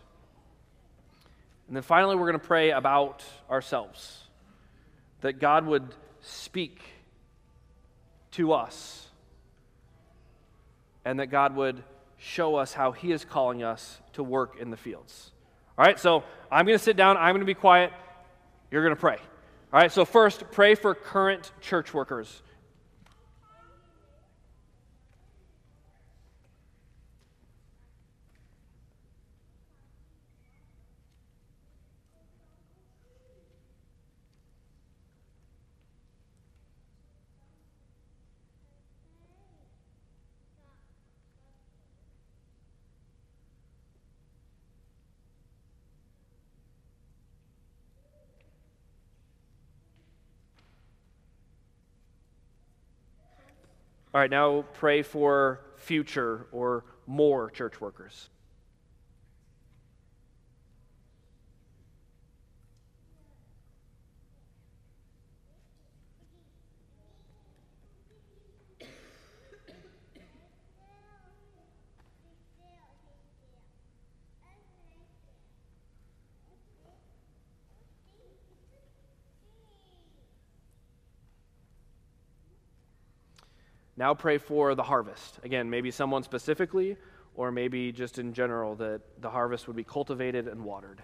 And 1.65 1.75
then 1.75 1.81
finally, 1.81 2.15
we're 2.15 2.27
going 2.27 2.39
to 2.39 2.47
pray 2.47 2.69
about 2.69 3.23
ourselves 3.49 4.25
that 5.21 5.39
God 5.39 5.65
would 5.65 5.95
speak 6.21 6.79
to 8.33 8.53
us, 8.53 9.07
and 11.03 11.19
that 11.19 11.31
God 11.31 11.55
would 11.55 11.81
show 12.17 12.55
us 12.55 12.73
how 12.73 12.91
He 12.91 13.11
is 13.11 13.25
calling 13.25 13.63
us 13.63 13.99
to 14.13 14.21
work 14.21 14.57
in 14.59 14.69
the 14.69 14.77
fields. 14.77 15.31
All 15.75 15.83
right, 15.83 15.99
so 15.99 16.23
I'm 16.51 16.67
going 16.67 16.77
to 16.77 16.83
sit 16.83 16.97
down, 16.97 17.17
I'm 17.17 17.33
going 17.33 17.39
to 17.39 17.47
be 17.47 17.55
quiet, 17.55 17.91
you're 18.69 18.83
going 18.83 18.95
to 18.95 19.01
pray. 19.01 19.17
All 19.73 19.79
right, 19.79 19.91
so 19.91 20.05
first, 20.05 20.43
pray 20.51 20.75
for 20.75 20.93
current 20.93 21.51
church 21.61 21.95
workers. 21.95 22.43
All 54.17 54.21
right, 54.21 54.31
now 54.31 54.65
pray 54.73 55.03
for 55.03 55.59
future 55.75 56.47
or 56.51 56.85
more 57.05 57.51
church 57.51 57.79
workers. 57.79 58.31
Now 83.97 84.13
pray 84.13 84.37
for 84.37 84.75
the 84.75 84.83
harvest. 84.83 85.39
Again, 85.43 85.69
maybe 85.69 85.89
someone 85.89 86.21
specifically, 86.21 86.97
or 87.33 87.51
maybe 87.51 87.91
just 87.91 88.19
in 88.19 88.31
general, 88.31 88.75
that 88.75 89.01
the 89.19 89.29
harvest 89.29 89.67
would 89.67 89.75
be 89.75 89.83
cultivated 89.83 90.47
and 90.47 90.63
watered. 90.63 91.01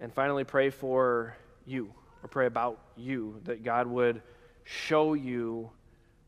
And 0.00 0.12
finally, 0.12 0.44
pray 0.44 0.70
for 0.70 1.36
you, 1.66 1.92
or 2.22 2.28
pray 2.28 2.46
about 2.46 2.80
you, 2.96 3.40
that 3.44 3.64
God 3.64 3.86
would 3.86 4.22
show 4.64 5.14
you 5.14 5.70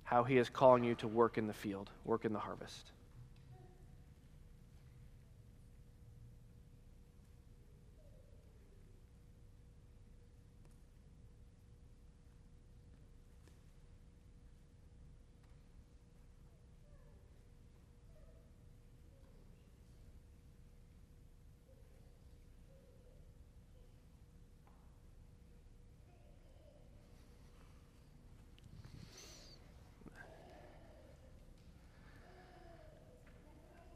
how 0.04 0.24
He 0.24 0.38
is 0.38 0.48
calling 0.48 0.82
you 0.82 0.94
to 0.96 1.08
work 1.08 1.38
in 1.38 1.46
the 1.46 1.52
field, 1.52 1.90
work 2.04 2.24
in 2.24 2.32
the 2.32 2.38
harvest. 2.38 2.92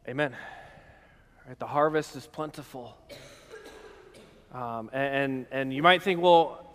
Amen. 0.06 0.37
Right, 1.49 1.58
the 1.58 1.66
harvest 1.66 2.14
is 2.14 2.26
plentiful. 2.26 2.94
Um, 4.52 4.90
and, 4.92 5.46
and 5.50 5.73
you 5.73 5.82
might 5.82 6.02
think, 6.02 6.20
well, 6.20 6.75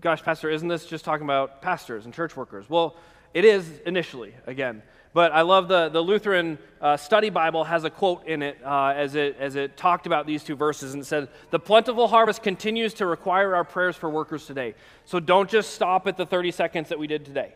gosh, 0.00 0.22
Pastor, 0.22 0.48
isn't 0.48 0.68
this 0.68 0.86
just 0.86 1.04
talking 1.04 1.24
about 1.24 1.60
pastors 1.60 2.04
and 2.04 2.14
church 2.14 2.36
workers? 2.36 2.70
Well, 2.70 2.94
it 3.32 3.44
is 3.44 3.80
initially, 3.84 4.32
again. 4.46 4.82
But 5.12 5.32
I 5.32 5.40
love 5.40 5.66
the, 5.66 5.88
the 5.88 6.00
Lutheran 6.00 6.58
uh, 6.80 6.96
Study 6.96 7.30
Bible 7.30 7.64
has 7.64 7.82
a 7.82 7.90
quote 7.90 8.24
in 8.28 8.42
it, 8.42 8.58
uh, 8.64 8.92
as 8.94 9.16
it 9.16 9.36
as 9.40 9.56
it 9.56 9.76
talked 9.76 10.06
about 10.06 10.24
these 10.24 10.44
two 10.44 10.54
verses 10.54 10.94
and 10.94 11.02
it 11.02 11.06
said, 11.06 11.28
The 11.50 11.58
plentiful 11.58 12.06
harvest 12.06 12.44
continues 12.44 12.94
to 12.94 13.06
require 13.06 13.56
our 13.56 13.64
prayers 13.64 13.96
for 13.96 14.08
workers 14.08 14.46
today. 14.46 14.76
So 15.04 15.18
don't 15.18 15.50
just 15.50 15.74
stop 15.74 16.06
at 16.06 16.16
the 16.16 16.26
30 16.26 16.52
seconds 16.52 16.88
that 16.90 16.98
we 16.98 17.08
did 17.08 17.24
today. 17.24 17.54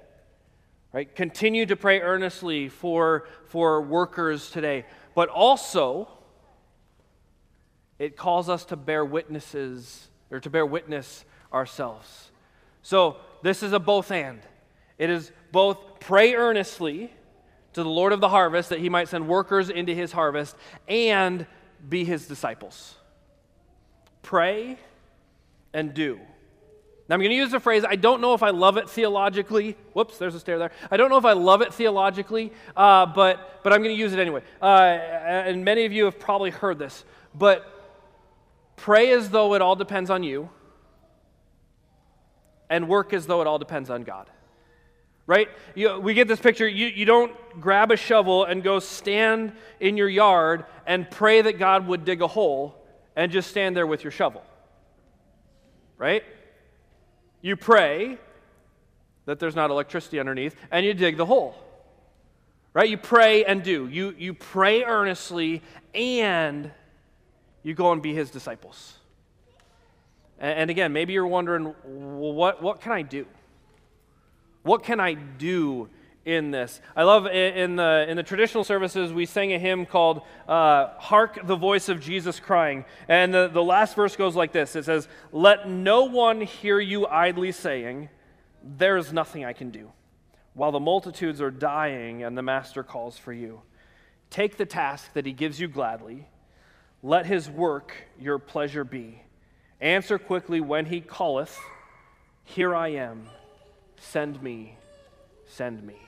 Right? 0.93 1.15
Continue 1.15 1.67
to 1.67 1.77
pray 1.77 2.01
earnestly 2.01 2.69
for, 2.69 3.29
for 3.47 3.83
workers 3.83 4.51
today. 4.51 4.87
But 5.15 5.29
also, 5.29 6.09
it 7.99 8.17
calls 8.17 8.49
us 8.49 8.65
to 8.67 8.77
bear 8.77 9.05
witnesses 9.05 10.09
or 10.31 10.41
to 10.41 10.51
bear 10.51 10.65
witness 10.65 11.25
ourselves. 11.53 12.31
So 12.83 13.17
this 13.43 13.63
is 13.63 13.73
a 13.73 13.79
both 13.79 14.11
and. 14.11 14.41
It 14.97 15.11
is 15.11 15.31
both 15.53 16.01
pray 16.01 16.35
earnestly 16.35 17.13
to 17.75 17.83
the 17.83 17.89
Lord 17.89 18.13
of 18.13 18.21
the 18.21 18.29
harvest 18.29 18.71
that 18.71 18.81
he 18.81 18.89
might 18.89 19.09
send 19.09 19.29
workers 19.29 19.69
into 19.69 19.95
his 19.95 20.13
harvest 20.13 20.57
and 20.89 21.47
be 21.87 22.05
his 22.05 22.27
disciples. 22.27 22.95
Pray 24.23 24.79
and 25.73 25.95
do. 25.95 26.19
Now, 27.09 27.15
I'm 27.15 27.21
going 27.21 27.31
to 27.31 27.37
use 27.37 27.51
the 27.51 27.61
phrase, 27.61 27.85
I 27.89 27.97
don't 27.97 28.21
know 28.21 28.35
if 28.35 28.43
I 28.43 28.51
love 28.51 28.77
it 28.77 28.91
theologically. 28.91 29.77
Whoops, 29.95 30.19
there's 30.19 30.35
a 30.35 30.41
stair 30.41 30.59
there. 30.59 30.73
I 30.91 30.99
don't 30.99 31.09
know 31.09 31.17
if 31.17 31.25
I 31.25 31.33
love 31.33 31.63
it 31.63 31.73
theologically, 31.73 32.53
uh, 32.77 33.07
but, 33.07 33.61
but 33.63 33.73
I'm 33.73 33.83
going 33.83 33.95
to 33.95 34.01
use 34.01 34.13
it 34.13 34.19
anyway. 34.19 34.43
Uh, 34.61 34.67
and 34.67 35.65
many 35.65 35.87
of 35.87 35.93
you 35.93 36.05
have 36.05 36.19
probably 36.19 36.51
heard 36.51 36.79
this. 36.79 37.05
But 37.35 37.67
pray 38.77 39.11
as 39.13 39.31
though 39.31 39.55
it 39.55 39.63
all 39.63 39.75
depends 39.75 40.11
on 40.11 40.23
you, 40.23 40.51
and 42.69 42.89
work 42.89 43.15
as 43.15 43.27
though 43.27 43.41
it 43.41 43.47
all 43.47 43.59
depends 43.59 43.89
on 43.89 44.03
God. 44.03 44.29
Right? 45.27 45.49
You, 45.75 45.99
we 46.01 46.13
get 46.13 46.29
this 46.29 46.41
picture. 46.41 46.69
You, 46.69 46.89
you 46.89 47.07
don't 47.07 47.33
grab 47.59 47.91
a 47.91 47.97
shovel 47.97 48.45
and 48.45 48.63
go 48.63 48.81
stand 48.81 49.53
in 49.81 49.97
your 49.97 50.09
yard 50.09 50.67
and 50.87 51.11
pray 51.11 51.41
that 51.41 51.59
God 51.59 51.87
would 51.87 52.05
dig 52.05 52.21
a 52.21 52.27
hole 52.27 52.85
and 53.17 53.33
just 53.33 53.49
stand 53.49 53.75
there 53.77 53.87
with 53.87 54.05
your 54.05 54.11
shovel. 54.11 54.43
Right? 55.97 56.23
You 57.41 57.57
pray 57.57 58.19
that 59.27 59.39
there's 59.39 59.55
not 59.55 59.71
electricity 59.71 60.19
underneath, 60.19 60.57
and 60.71 60.85
you 60.85 60.95
dig 60.95 61.17
the 61.17 61.27
hole. 61.27 61.55
Right? 62.75 62.89
You 62.89 62.99
pray 62.99 63.45
and 63.45 63.63
do. 63.63 63.89
You, 63.89 64.15
you 64.19 64.35
pray 64.35 64.85
earnestly, 64.85 65.63
and 65.95 66.71
you 67.63 67.75
go 67.75 67.93
and 67.93 68.03
be 68.03 68.15
his 68.15 68.31
disciples. 68.31 68.95
And, 70.39 70.61
and 70.61 70.71
again, 70.71 70.93
maybe 70.93 71.13
you're 71.13 71.27
wondering, 71.27 71.75
well, 71.85 72.33
what, 72.33 72.63
what 72.63 72.81
can 72.81 72.93
I 72.93 73.03
do? 73.03 73.27
What 74.63 74.83
can 74.83 75.01
I 75.01 75.15
do 75.15 75.89
in 76.29 76.51
this. 76.51 76.83
I 76.95 77.05
love 77.05 77.27
in 77.27 77.77
the, 77.77 78.05
in 78.07 78.19
the 78.19 78.23
traditional 78.23 78.63
services, 78.63 79.15
we 79.15 79.25
sang 79.25 79.55
a 79.55 79.59
hymn 79.59 79.87
called 79.87 80.21
uh, 80.47 80.89
Hark 80.99 81.47
the 81.47 81.57
Voice 81.57 81.89
of 81.89 82.01
Jesus 82.01 82.39
Crying. 82.39 82.85
And 83.09 83.33
the, 83.33 83.49
the 83.49 83.63
last 83.63 83.97
verse 83.97 84.15
goes 84.15 84.37
like 84.37 84.53
this 84.53 84.77
It 84.77 84.85
says, 84.85 85.09
Let 85.33 85.69
no 85.69 86.05
one 86.05 86.43
hear 86.43 86.79
you 86.79 87.07
idly 87.07 87.51
saying, 87.51 88.11
There 88.63 88.99
is 88.99 89.11
nothing 89.11 89.47
I 89.47 89.55
can 89.55 89.71
do, 89.71 89.91
while 90.53 90.71
the 90.71 90.81
multitudes 90.81 91.41
are 91.41 91.51
dying 91.51 92.23
and 92.23 92.37
the 92.37 92.43
Master 92.43 92.83
calls 92.83 93.17
for 93.17 93.33
you. 93.33 93.63
Take 94.29 94.59
the 94.59 94.67
task 94.67 95.15
that 95.15 95.25
he 95.25 95.33
gives 95.33 95.59
you 95.59 95.67
gladly. 95.67 96.29
Let 97.03 97.25
his 97.25 97.49
work 97.49 97.95
your 98.21 98.39
pleasure 98.39 98.85
be. 98.85 99.23
Answer 99.81 100.19
quickly 100.19 100.61
when 100.61 100.85
he 100.85 101.01
calleth, 101.01 101.59
Here 102.45 102.75
I 102.75 102.89
am, 102.89 103.29
send 103.97 104.43
me, 104.43 104.77
send 105.47 105.83
me. 105.83 106.08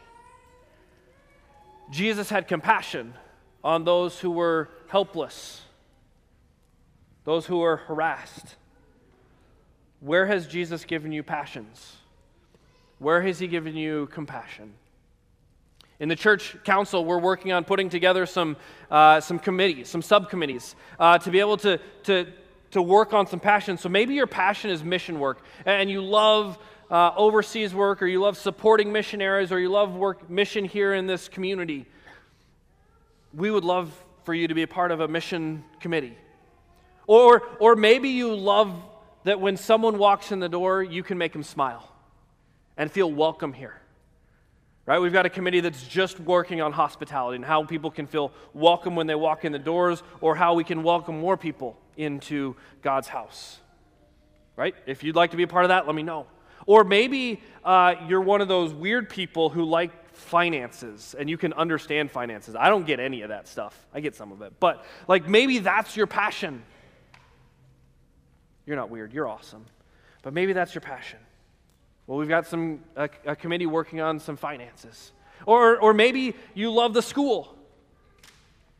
Jesus 1.91 2.31
had 2.31 2.47
compassion 2.47 3.15
on 3.63 3.85
those 3.85 4.19
who 4.21 4.31
were 4.31 4.71
helpless, 4.89 5.61
those 7.25 7.47
who 7.47 7.59
were 7.59 7.77
harassed. 7.77 8.55
Where 10.01 10.27
has 10.27 10.47
Jesus 10.47 10.85
given 10.85 11.13
you 11.13 11.23
passions? 11.23 11.97
Where 12.99 13.21
has 13.23 13.39
he 13.39 13.49
given 13.49 13.77
you 13.77 14.07
compassion? 14.13 14.73
In 15.99 16.09
the 16.09 16.17
church 16.17 16.57
council, 16.65 17.05
we're 17.05 17.19
working 17.19 17.53
on 17.53 17.65
putting 17.65 17.91
together 17.91 18.25
some, 18.25 18.57
uh, 18.91 19.21
some 19.21 19.39
committees, 19.39 19.89
some 19.89 20.01
subcommittees, 20.01 20.75
uh, 20.99 21.19
to 21.19 21.31
be 21.31 21.41
able 21.41 21.59
to, 21.59 21.79
to, 22.05 22.27
to 22.71 22.81
work 22.81 23.13
on 23.13 23.27
some 23.27 23.41
passion. 23.41 23.77
So 23.77 23.91
maybe 23.91 24.15
your 24.15 24.27
passion 24.27 24.71
is 24.71 24.83
mission 24.83 25.19
work, 25.19 25.43
and 25.67 25.91
you 25.91 26.01
love 26.03 26.59
uh, 26.91 27.13
overseas 27.17 27.73
work, 27.73 28.03
or 28.03 28.07
you 28.07 28.21
love 28.21 28.37
supporting 28.37 28.93
missionaries, 28.93 29.53
or 29.53 29.61
you 29.61 29.69
love 29.69 29.95
work 29.95 30.29
mission 30.29 30.65
here 30.65 30.93
in 30.95 31.07
this 31.07 31.29
community, 31.29 31.87
we 33.33 33.51
would 33.51 33.65
love 33.65 33.93
for 34.25 34.35
you 34.35 34.49
to 34.49 34.55
be 34.55 34.63
a 34.63 34.69
part 34.69 34.91
of 34.91 35.01
a 35.01 35.09
mission 35.09 35.65
committee. 35.79 36.17
Or, 37.07 37.43
or 37.59 37.77
maybe 37.77 38.11
you 38.11 38.35
love 38.35 38.73
that 39.25 39.41
when 39.41 39.57
someone 39.57 39.99
walks 39.99 40.33
in 40.33 40.41
the 40.41 40.49
door, 40.49 40.83
you 40.83 41.03
can 41.03 41.19
make 41.19 41.33
them 41.33 41.43
smile 41.43 41.91
and 42.77 42.91
feel 42.91 43.11
welcome 43.11 43.53
here. 43.53 43.75
Right? 44.87 44.99
We've 44.99 45.13
got 45.13 45.27
a 45.27 45.31
committee 45.31 45.61
that's 45.61 45.87
just 45.87 46.19
working 46.19 46.61
on 46.61 46.73
hospitality 46.73 47.37
and 47.37 47.45
how 47.45 47.65
people 47.65 47.91
can 47.91 48.07
feel 48.07 48.33
welcome 48.55 48.97
when 48.97 49.07
they 49.07 49.15
walk 49.15 49.45
in 49.45 49.53
the 49.53 49.59
doors, 49.59 50.03
or 50.21 50.35
how 50.35 50.55
we 50.55 50.65
can 50.65 50.83
welcome 50.83 51.21
more 51.21 51.37
people 51.37 51.77
into 51.97 52.57
God's 52.83 53.07
house. 53.07 53.61
Right? 54.57 54.75
If 54.87 55.05
you'd 55.05 55.15
like 55.15 55.31
to 55.31 55.37
be 55.37 55.45
a 55.45 55.49
part 55.49 55.65
of 55.65 55.69
that, 55.69 55.87
let 55.87 55.95
me 55.95 56.03
know. 56.03 56.27
Or 56.67 56.85
maybe 56.85 57.41
uh, 57.65 57.95
you're 58.09 58.21
one 58.21 58.41
of 58.41 58.49
those 58.49 58.73
weird 58.73 59.09
people 59.09 59.51
who 59.51 59.65
like 59.65 59.93
finances 60.15 61.15
and 61.19 61.29
you 61.29 61.37
can 61.37 61.53
understand 61.55 62.11
finances. 62.11 62.55
I 62.55 62.69
don't 62.69 62.87
get 62.87 63.01
any 63.01 63.23
of 63.23 63.31
that 63.31 63.49
stuff. 63.49 63.87
I 63.95 64.01
get 64.01 64.15
some 64.15 64.33
of 64.33 64.43
it. 64.43 64.53
But 64.61 64.85
like 65.09 65.29
maybe 65.29 65.59
that's 65.59 65.97
your 65.97 66.07
passion. 66.07 66.63
You're 68.67 68.77
not 68.77 68.91
weird. 68.91 69.13
You're 69.13 69.29
awesome. 69.29 69.65
But 70.23 70.35
maybe 70.35 70.53
that's 70.53 70.75
your 70.75 70.83
passion. 70.83 71.19
Well, 72.07 72.19
we've 72.19 72.29
got 72.29 72.47
some 72.47 72.81
a, 72.97 73.09
a 73.25 73.37
committee 73.37 73.67
working 73.67 74.01
on 74.01 74.19
some 74.19 74.37
finances. 74.37 75.13
Or 75.47 75.79
or 75.79 75.95
maybe 75.95 76.35
you 76.55 76.71
love 76.71 76.93
the 76.93 77.03
school. 77.03 77.57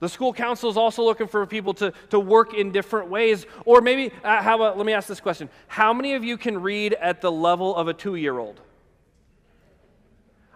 The 0.01 0.09
school 0.09 0.33
council 0.33 0.71
is 0.71 0.79
also 0.79 1.03
looking 1.03 1.29
for 1.29 1.47
people 1.47 1.75
to, 1.75 1.93
to 2.09 2.19
work 2.19 2.55
in 2.55 2.73
different 2.73 3.11
ways. 3.11 3.47
Or 3.67 3.83
maybe, 3.83 4.13
uh, 4.25 4.43
how 4.43 4.57
about, 4.57 4.79
let 4.79 4.87
me 4.87 4.95
ask 4.95 5.07
this 5.07 5.21
question. 5.21 5.51
How 5.69 5.93
many 5.93 6.15
of 6.15 6.25
you 6.25 6.39
can 6.39 6.61
read 6.61 6.95
at 6.95 7.21
the 7.21 7.31
level 7.31 7.77
of 7.77 7.87
a 7.87 7.95
two 7.95 8.15
year 8.15 8.39
old? 8.39 8.61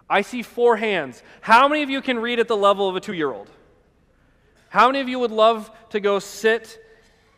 I 0.09 0.21
see 0.21 0.41
four 0.41 0.77
hands. 0.77 1.21
How 1.41 1.67
many 1.67 1.83
of 1.83 1.89
you 1.89 2.01
can 2.01 2.19
read 2.19 2.39
at 2.39 2.47
the 2.47 2.57
level 2.57 2.89
of 2.89 2.95
a 2.95 2.99
two 2.99 3.13
year 3.13 3.31
old? 3.31 3.49
How 4.69 4.87
many 4.87 4.99
of 4.99 5.07
you 5.07 5.19
would 5.19 5.31
love 5.31 5.71
to 5.91 5.99
go 5.99 6.17
sit 6.19 6.83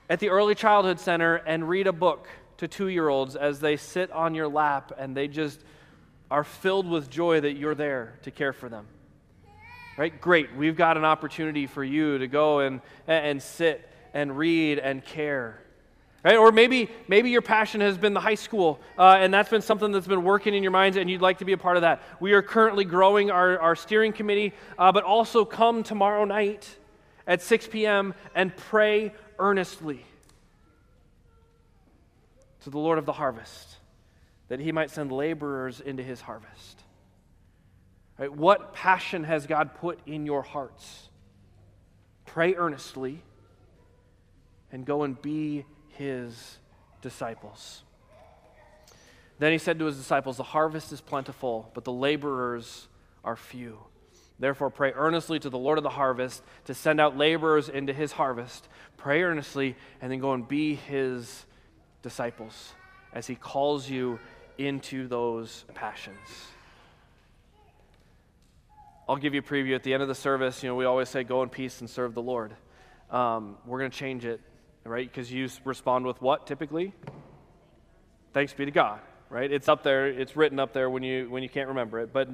at 0.09 0.19
the 0.19 0.29
Early 0.29 0.55
Childhood 0.55 0.99
Center 0.99 1.35
and 1.35 1.67
read 1.67 1.87
a 1.87 1.93
book 1.93 2.27
to 2.57 2.69
two 2.69 2.87
year 2.87 3.09
olds 3.09 3.35
as 3.35 3.59
they 3.59 3.75
sit 3.75 4.11
on 4.11 4.33
your 4.33 4.47
lap 4.47 4.93
and 4.97 5.15
they 5.15 5.27
just 5.27 5.59
are 6.31 6.45
filled 6.45 6.89
with 6.89 7.09
joy 7.09 7.41
that 7.41 7.53
you're 7.53 7.75
there 7.75 8.13
to 8.23 8.31
care 8.31 8.53
for 8.53 8.69
them? 8.69 8.87
Right? 9.97 10.21
Great. 10.21 10.55
We've 10.55 10.75
got 10.75 10.95
an 10.95 11.05
opportunity 11.05 11.65
for 11.65 11.83
you 11.83 12.19
to 12.19 12.27
go 12.27 12.59
and, 12.59 12.81
and 13.07 13.41
sit 13.41 13.89
and 14.13 14.37
read 14.37 14.77
and 14.77 15.03
care. 15.03 15.59
Right? 16.23 16.37
Or 16.37 16.51
maybe, 16.51 16.89
maybe 17.07 17.31
your 17.31 17.41
passion 17.41 17.81
has 17.81 17.97
been 17.97 18.13
the 18.13 18.19
high 18.19 18.35
school, 18.35 18.79
uh, 18.97 19.17
and 19.19 19.33
that's 19.33 19.49
been 19.49 19.61
something 19.61 19.91
that's 19.91 20.07
been 20.07 20.23
working 20.23 20.53
in 20.53 20.61
your 20.61 20.71
minds, 20.71 20.97
and 20.97 21.09
you'd 21.09 21.21
like 21.21 21.39
to 21.39 21.45
be 21.45 21.53
a 21.53 21.57
part 21.57 21.77
of 21.77 21.81
that. 21.81 22.03
We 22.19 22.33
are 22.33 22.43
currently 22.43 22.85
growing 22.85 23.31
our, 23.31 23.59
our 23.59 23.75
steering 23.75 24.13
committee, 24.13 24.53
uh, 24.77 24.91
but 24.91 25.03
also 25.03 25.45
come 25.45 25.83
tomorrow 25.83 26.25
night 26.25 26.67
at 27.25 27.41
6 27.41 27.67
p.m. 27.67 28.13
and 28.35 28.55
pray 28.55 29.13
earnestly 29.39 30.05
to 32.63 32.69
the 32.69 32.79
Lord 32.79 32.97
of 32.97 33.05
the 33.05 33.13
harvest 33.13 33.77
that 34.49 34.59
he 34.59 34.71
might 34.71 34.91
send 34.91 35.11
laborers 35.11 35.79
into 35.81 36.03
his 36.03 36.21
harvest. 36.21 36.83
Right? 38.17 38.31
What 38.31 38.73
passion 38.73 39.23
has 39.23 39.45
God 39.45 39.75
put 39.75 39.99
in 40.05 40.25
your 40.25 40.41
hearts? 40.41 41.09
Pray 42.25 42.55
earnestly 42.55 43.21
and 44.71 44.85
go 44.85 45.03
and 45.03 45.21
be 45.21 45.65
his 45.89 46.57
disciples. 47.01 47.83
Then 49.39 49.51
he 49.51 49.57
said 49.57 49.79
to 49.79 49.85
his 49.85 49.97
disciples, 49.97 50.37
The 50.37 50.43
harvest 50.43 50.91
is 50.91 51.01
plentiful, 51.01 51.71
but 51.73 51.83
the 51.83 51.91
laborers 51.91 52.87
are 53.23 53.35
few. 53.35 53.79
Therefore, 54.39 54.69
pray 54.69 54.93
earnestly 54.93 55.39
to 55.39 55.49
the 55.49 55.57
Lord 55.57 55.77
of 55.77 55.83
the 55.83 55.89
harvest 55.89 56.43
to 56.65 56.73
send 56.73 56.99
out 56.99 57.17
laborers 57.17 57.69
into 57.69 57.93
his 57.93 58.11
harvest. 58.11 58.67
Pray 58.97 59.23
earnestly, 59.23 59.75
and 60.01 60.11
then 60.11 60.19
go 60.19 60.33
and 60.33 60.47
be 60.47 60.75
his 60.75 61.45
disciples 62.01 62.73
as 63.13 63.25
he 63.25 63.35
calls 63.35 63.89
you 63.89 64.19
into 64.57 65.07
those 65.07 65.65
passions. 65.73 66.17
I'll 69.07 69.17
give 69.17 69.33
you 69.33 69.39
a 69.39 69.43
preview 69.43 69.75
at 69.75 69.83
the 69.83 69.93
end 69.93 70.03
of 70.03 70.09
the 70.09 70.15
service. 70.15 70.63
You 70.63 70.69
know, 70.69 70.75
we 70.75 70.85
always 70.85 71.09
say, 71.09 71.23
Go 71.23 71.43
in 71.43 71.49
peace 71.49 71.79
and 71.79 71.89
serve 71.89 72.13
the 72.13 72.21
Lord. 72.21 72.55
Um, 73.09 73.57
we're 73.65 73.79
going 73.79 73.91
to 73.91 73.97
change 73.97 74.25
it 74.25 74.41
right? 74.87 75.09
Because 75.11 75.31
you 75.31 75.49
respond 75.63 76.05
with 76.05 76.21
what 76.21 76.47
typically? 76.47 76.93
Thanks 78.33 78.53
be 78.53 78.65
to 78.65 78.71
God, 78.71 78.99
right? 79.29 79.51
It's 79.51 79.67
up 79.67 79.83
there, 79.83 80.07
it's 80.07 80.35
written 80.35 80.59
up 80.59 80.73
there 80.73 80.89
when 80.89 81.03
you 81.03 81.29
when 81.29 81.43
you 81.43 81.49
can't 81.49 81.69
remember 81.69 81.99
it. 81.99 82.13
But 82.13 82.29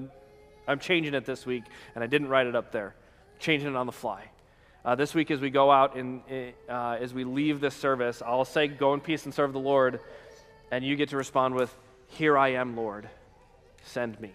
I'm 0.67 0.79
changing 0.79 1.13
it 1.13 1.25
this 1.25 1.45
week, 1.45 1.63
and 1.95 2.03
I 2.03 2.07
didn't 2.07 2.29
write 2.29 2.47
it 2.47 2.55
up 2.55 2.71
there. 2.71 2.95
Changing 3.39 3.69
it 3.69 3.75
on 3.75 3.85
the 3.85 3.91
fly. 3.91 4.29
Uh, 4.85 4.95
this 4.95 5.13
week, 5.13 5.31
as 5.31 5.39
we 5.39 5.49
go 5.49 5.71
out 5.71 5.95
and 5.95 6.21
uh, 6.69 6.97
as 6.99 7.13
we 7.13 7.23
leave 7.23 7.59
this 7.59 7.75
service, 7.75 8.21
I'll 8.25 8.45
say, 8.45 8.67
"Go 8.67 8.93
in 8.93 8.99
peace 8.99 9.25
and 9.25 9.33
serve 9.33 9.53
the 9.53 9.59
Lord," 9.59 9.99
and 10.71 10.83
you 10.83 10.95
get 10.95 11.09
to 11.09 11.17
respond 11.17 11.55
with, 11.55 11.75
"Here 12.07 12.37
I 12.37 12.49
am, 12.49 12.75
Lord, 12.75 13.09
send 13.83 14.19
me." 14.19 14.31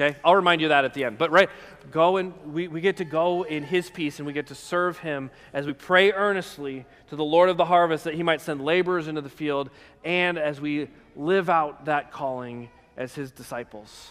Okay? 0.00 0.16
I'll 0.24 0.36
remind 0.36 0.62
you 0.62 0.68
that 0.68 0.86
at 0.86 0.94
the 0.94 1.04
end. 1.04 1.18
But, 1.18 1.30
right, 1.30 1.50
go 1.90 2.16
and 2.16 2.32
we, 2.54 2.68
we 2.68 2.80
get 2.80 2.96
to 2.98 3.04
go 3.04 3.42
in 3.42 3.62
his 3.62 3.90
peace 3.90 4.18
and 4.18 4.26
we 4.26 4.32
get 4.32 4.46
to 4.46 4.54
serve 4.54 4.98
him 4.98 5.30
as 5.52 5.66
we 5.66 5.74
pray 5.74 6.10
earnestly 6.12 6.86
to 7.08 7.16
the 7.16 7.24
Lord 7.24 7.50
of 7.50 7.58
the 7.58 7.66
harvest 7.66 8.04
that 8.04 8.14
he 8.14 8.22
might 8.22 8.40
send 8.40 8.64
laborers 8.64 9.08
into 9.08 9.20
the 9.20 9.28
field 9.28 9.68
and 10.02 10.38
as 10.38 10.58
we 10.58 10.88
live 11.16 11.50
out 11.50 11.84
that 11.84 12.12
calling 12.12 12.70
as 12.96 13.14
his 13.14 13.30
disciples, 13.30 14.10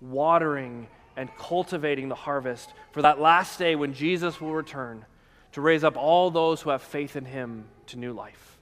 watering 0.00 0.88
and 1.18 1.28
cultivating 1.36 2.08
the 2.08 2.14
harvest 2.14 2.72
for 2.92 3.02
that 3.02 3.20
last 3.20 3.58
day 3.58 3.76
when 3.76 3.92
Jesus 3.92 4.40
will 4.40 4.54
return 4.54 5.04
to 5.52 5.60
raise 5.60 5.84
up 5.84 5.98
all 5.98 6.30
those 6.30 6.62
who 6.62 6.70
have 6.70 6.80
faith 6.80 7.14
in 7.14 7.26
him 7.26 7.66
to 7.88 7.98
new 7.98 8.14
life. 8.14 8.58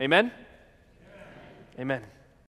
Amen? 0.00 0.32
Amen. 1.78 1.98
Amen. 1.98 2.02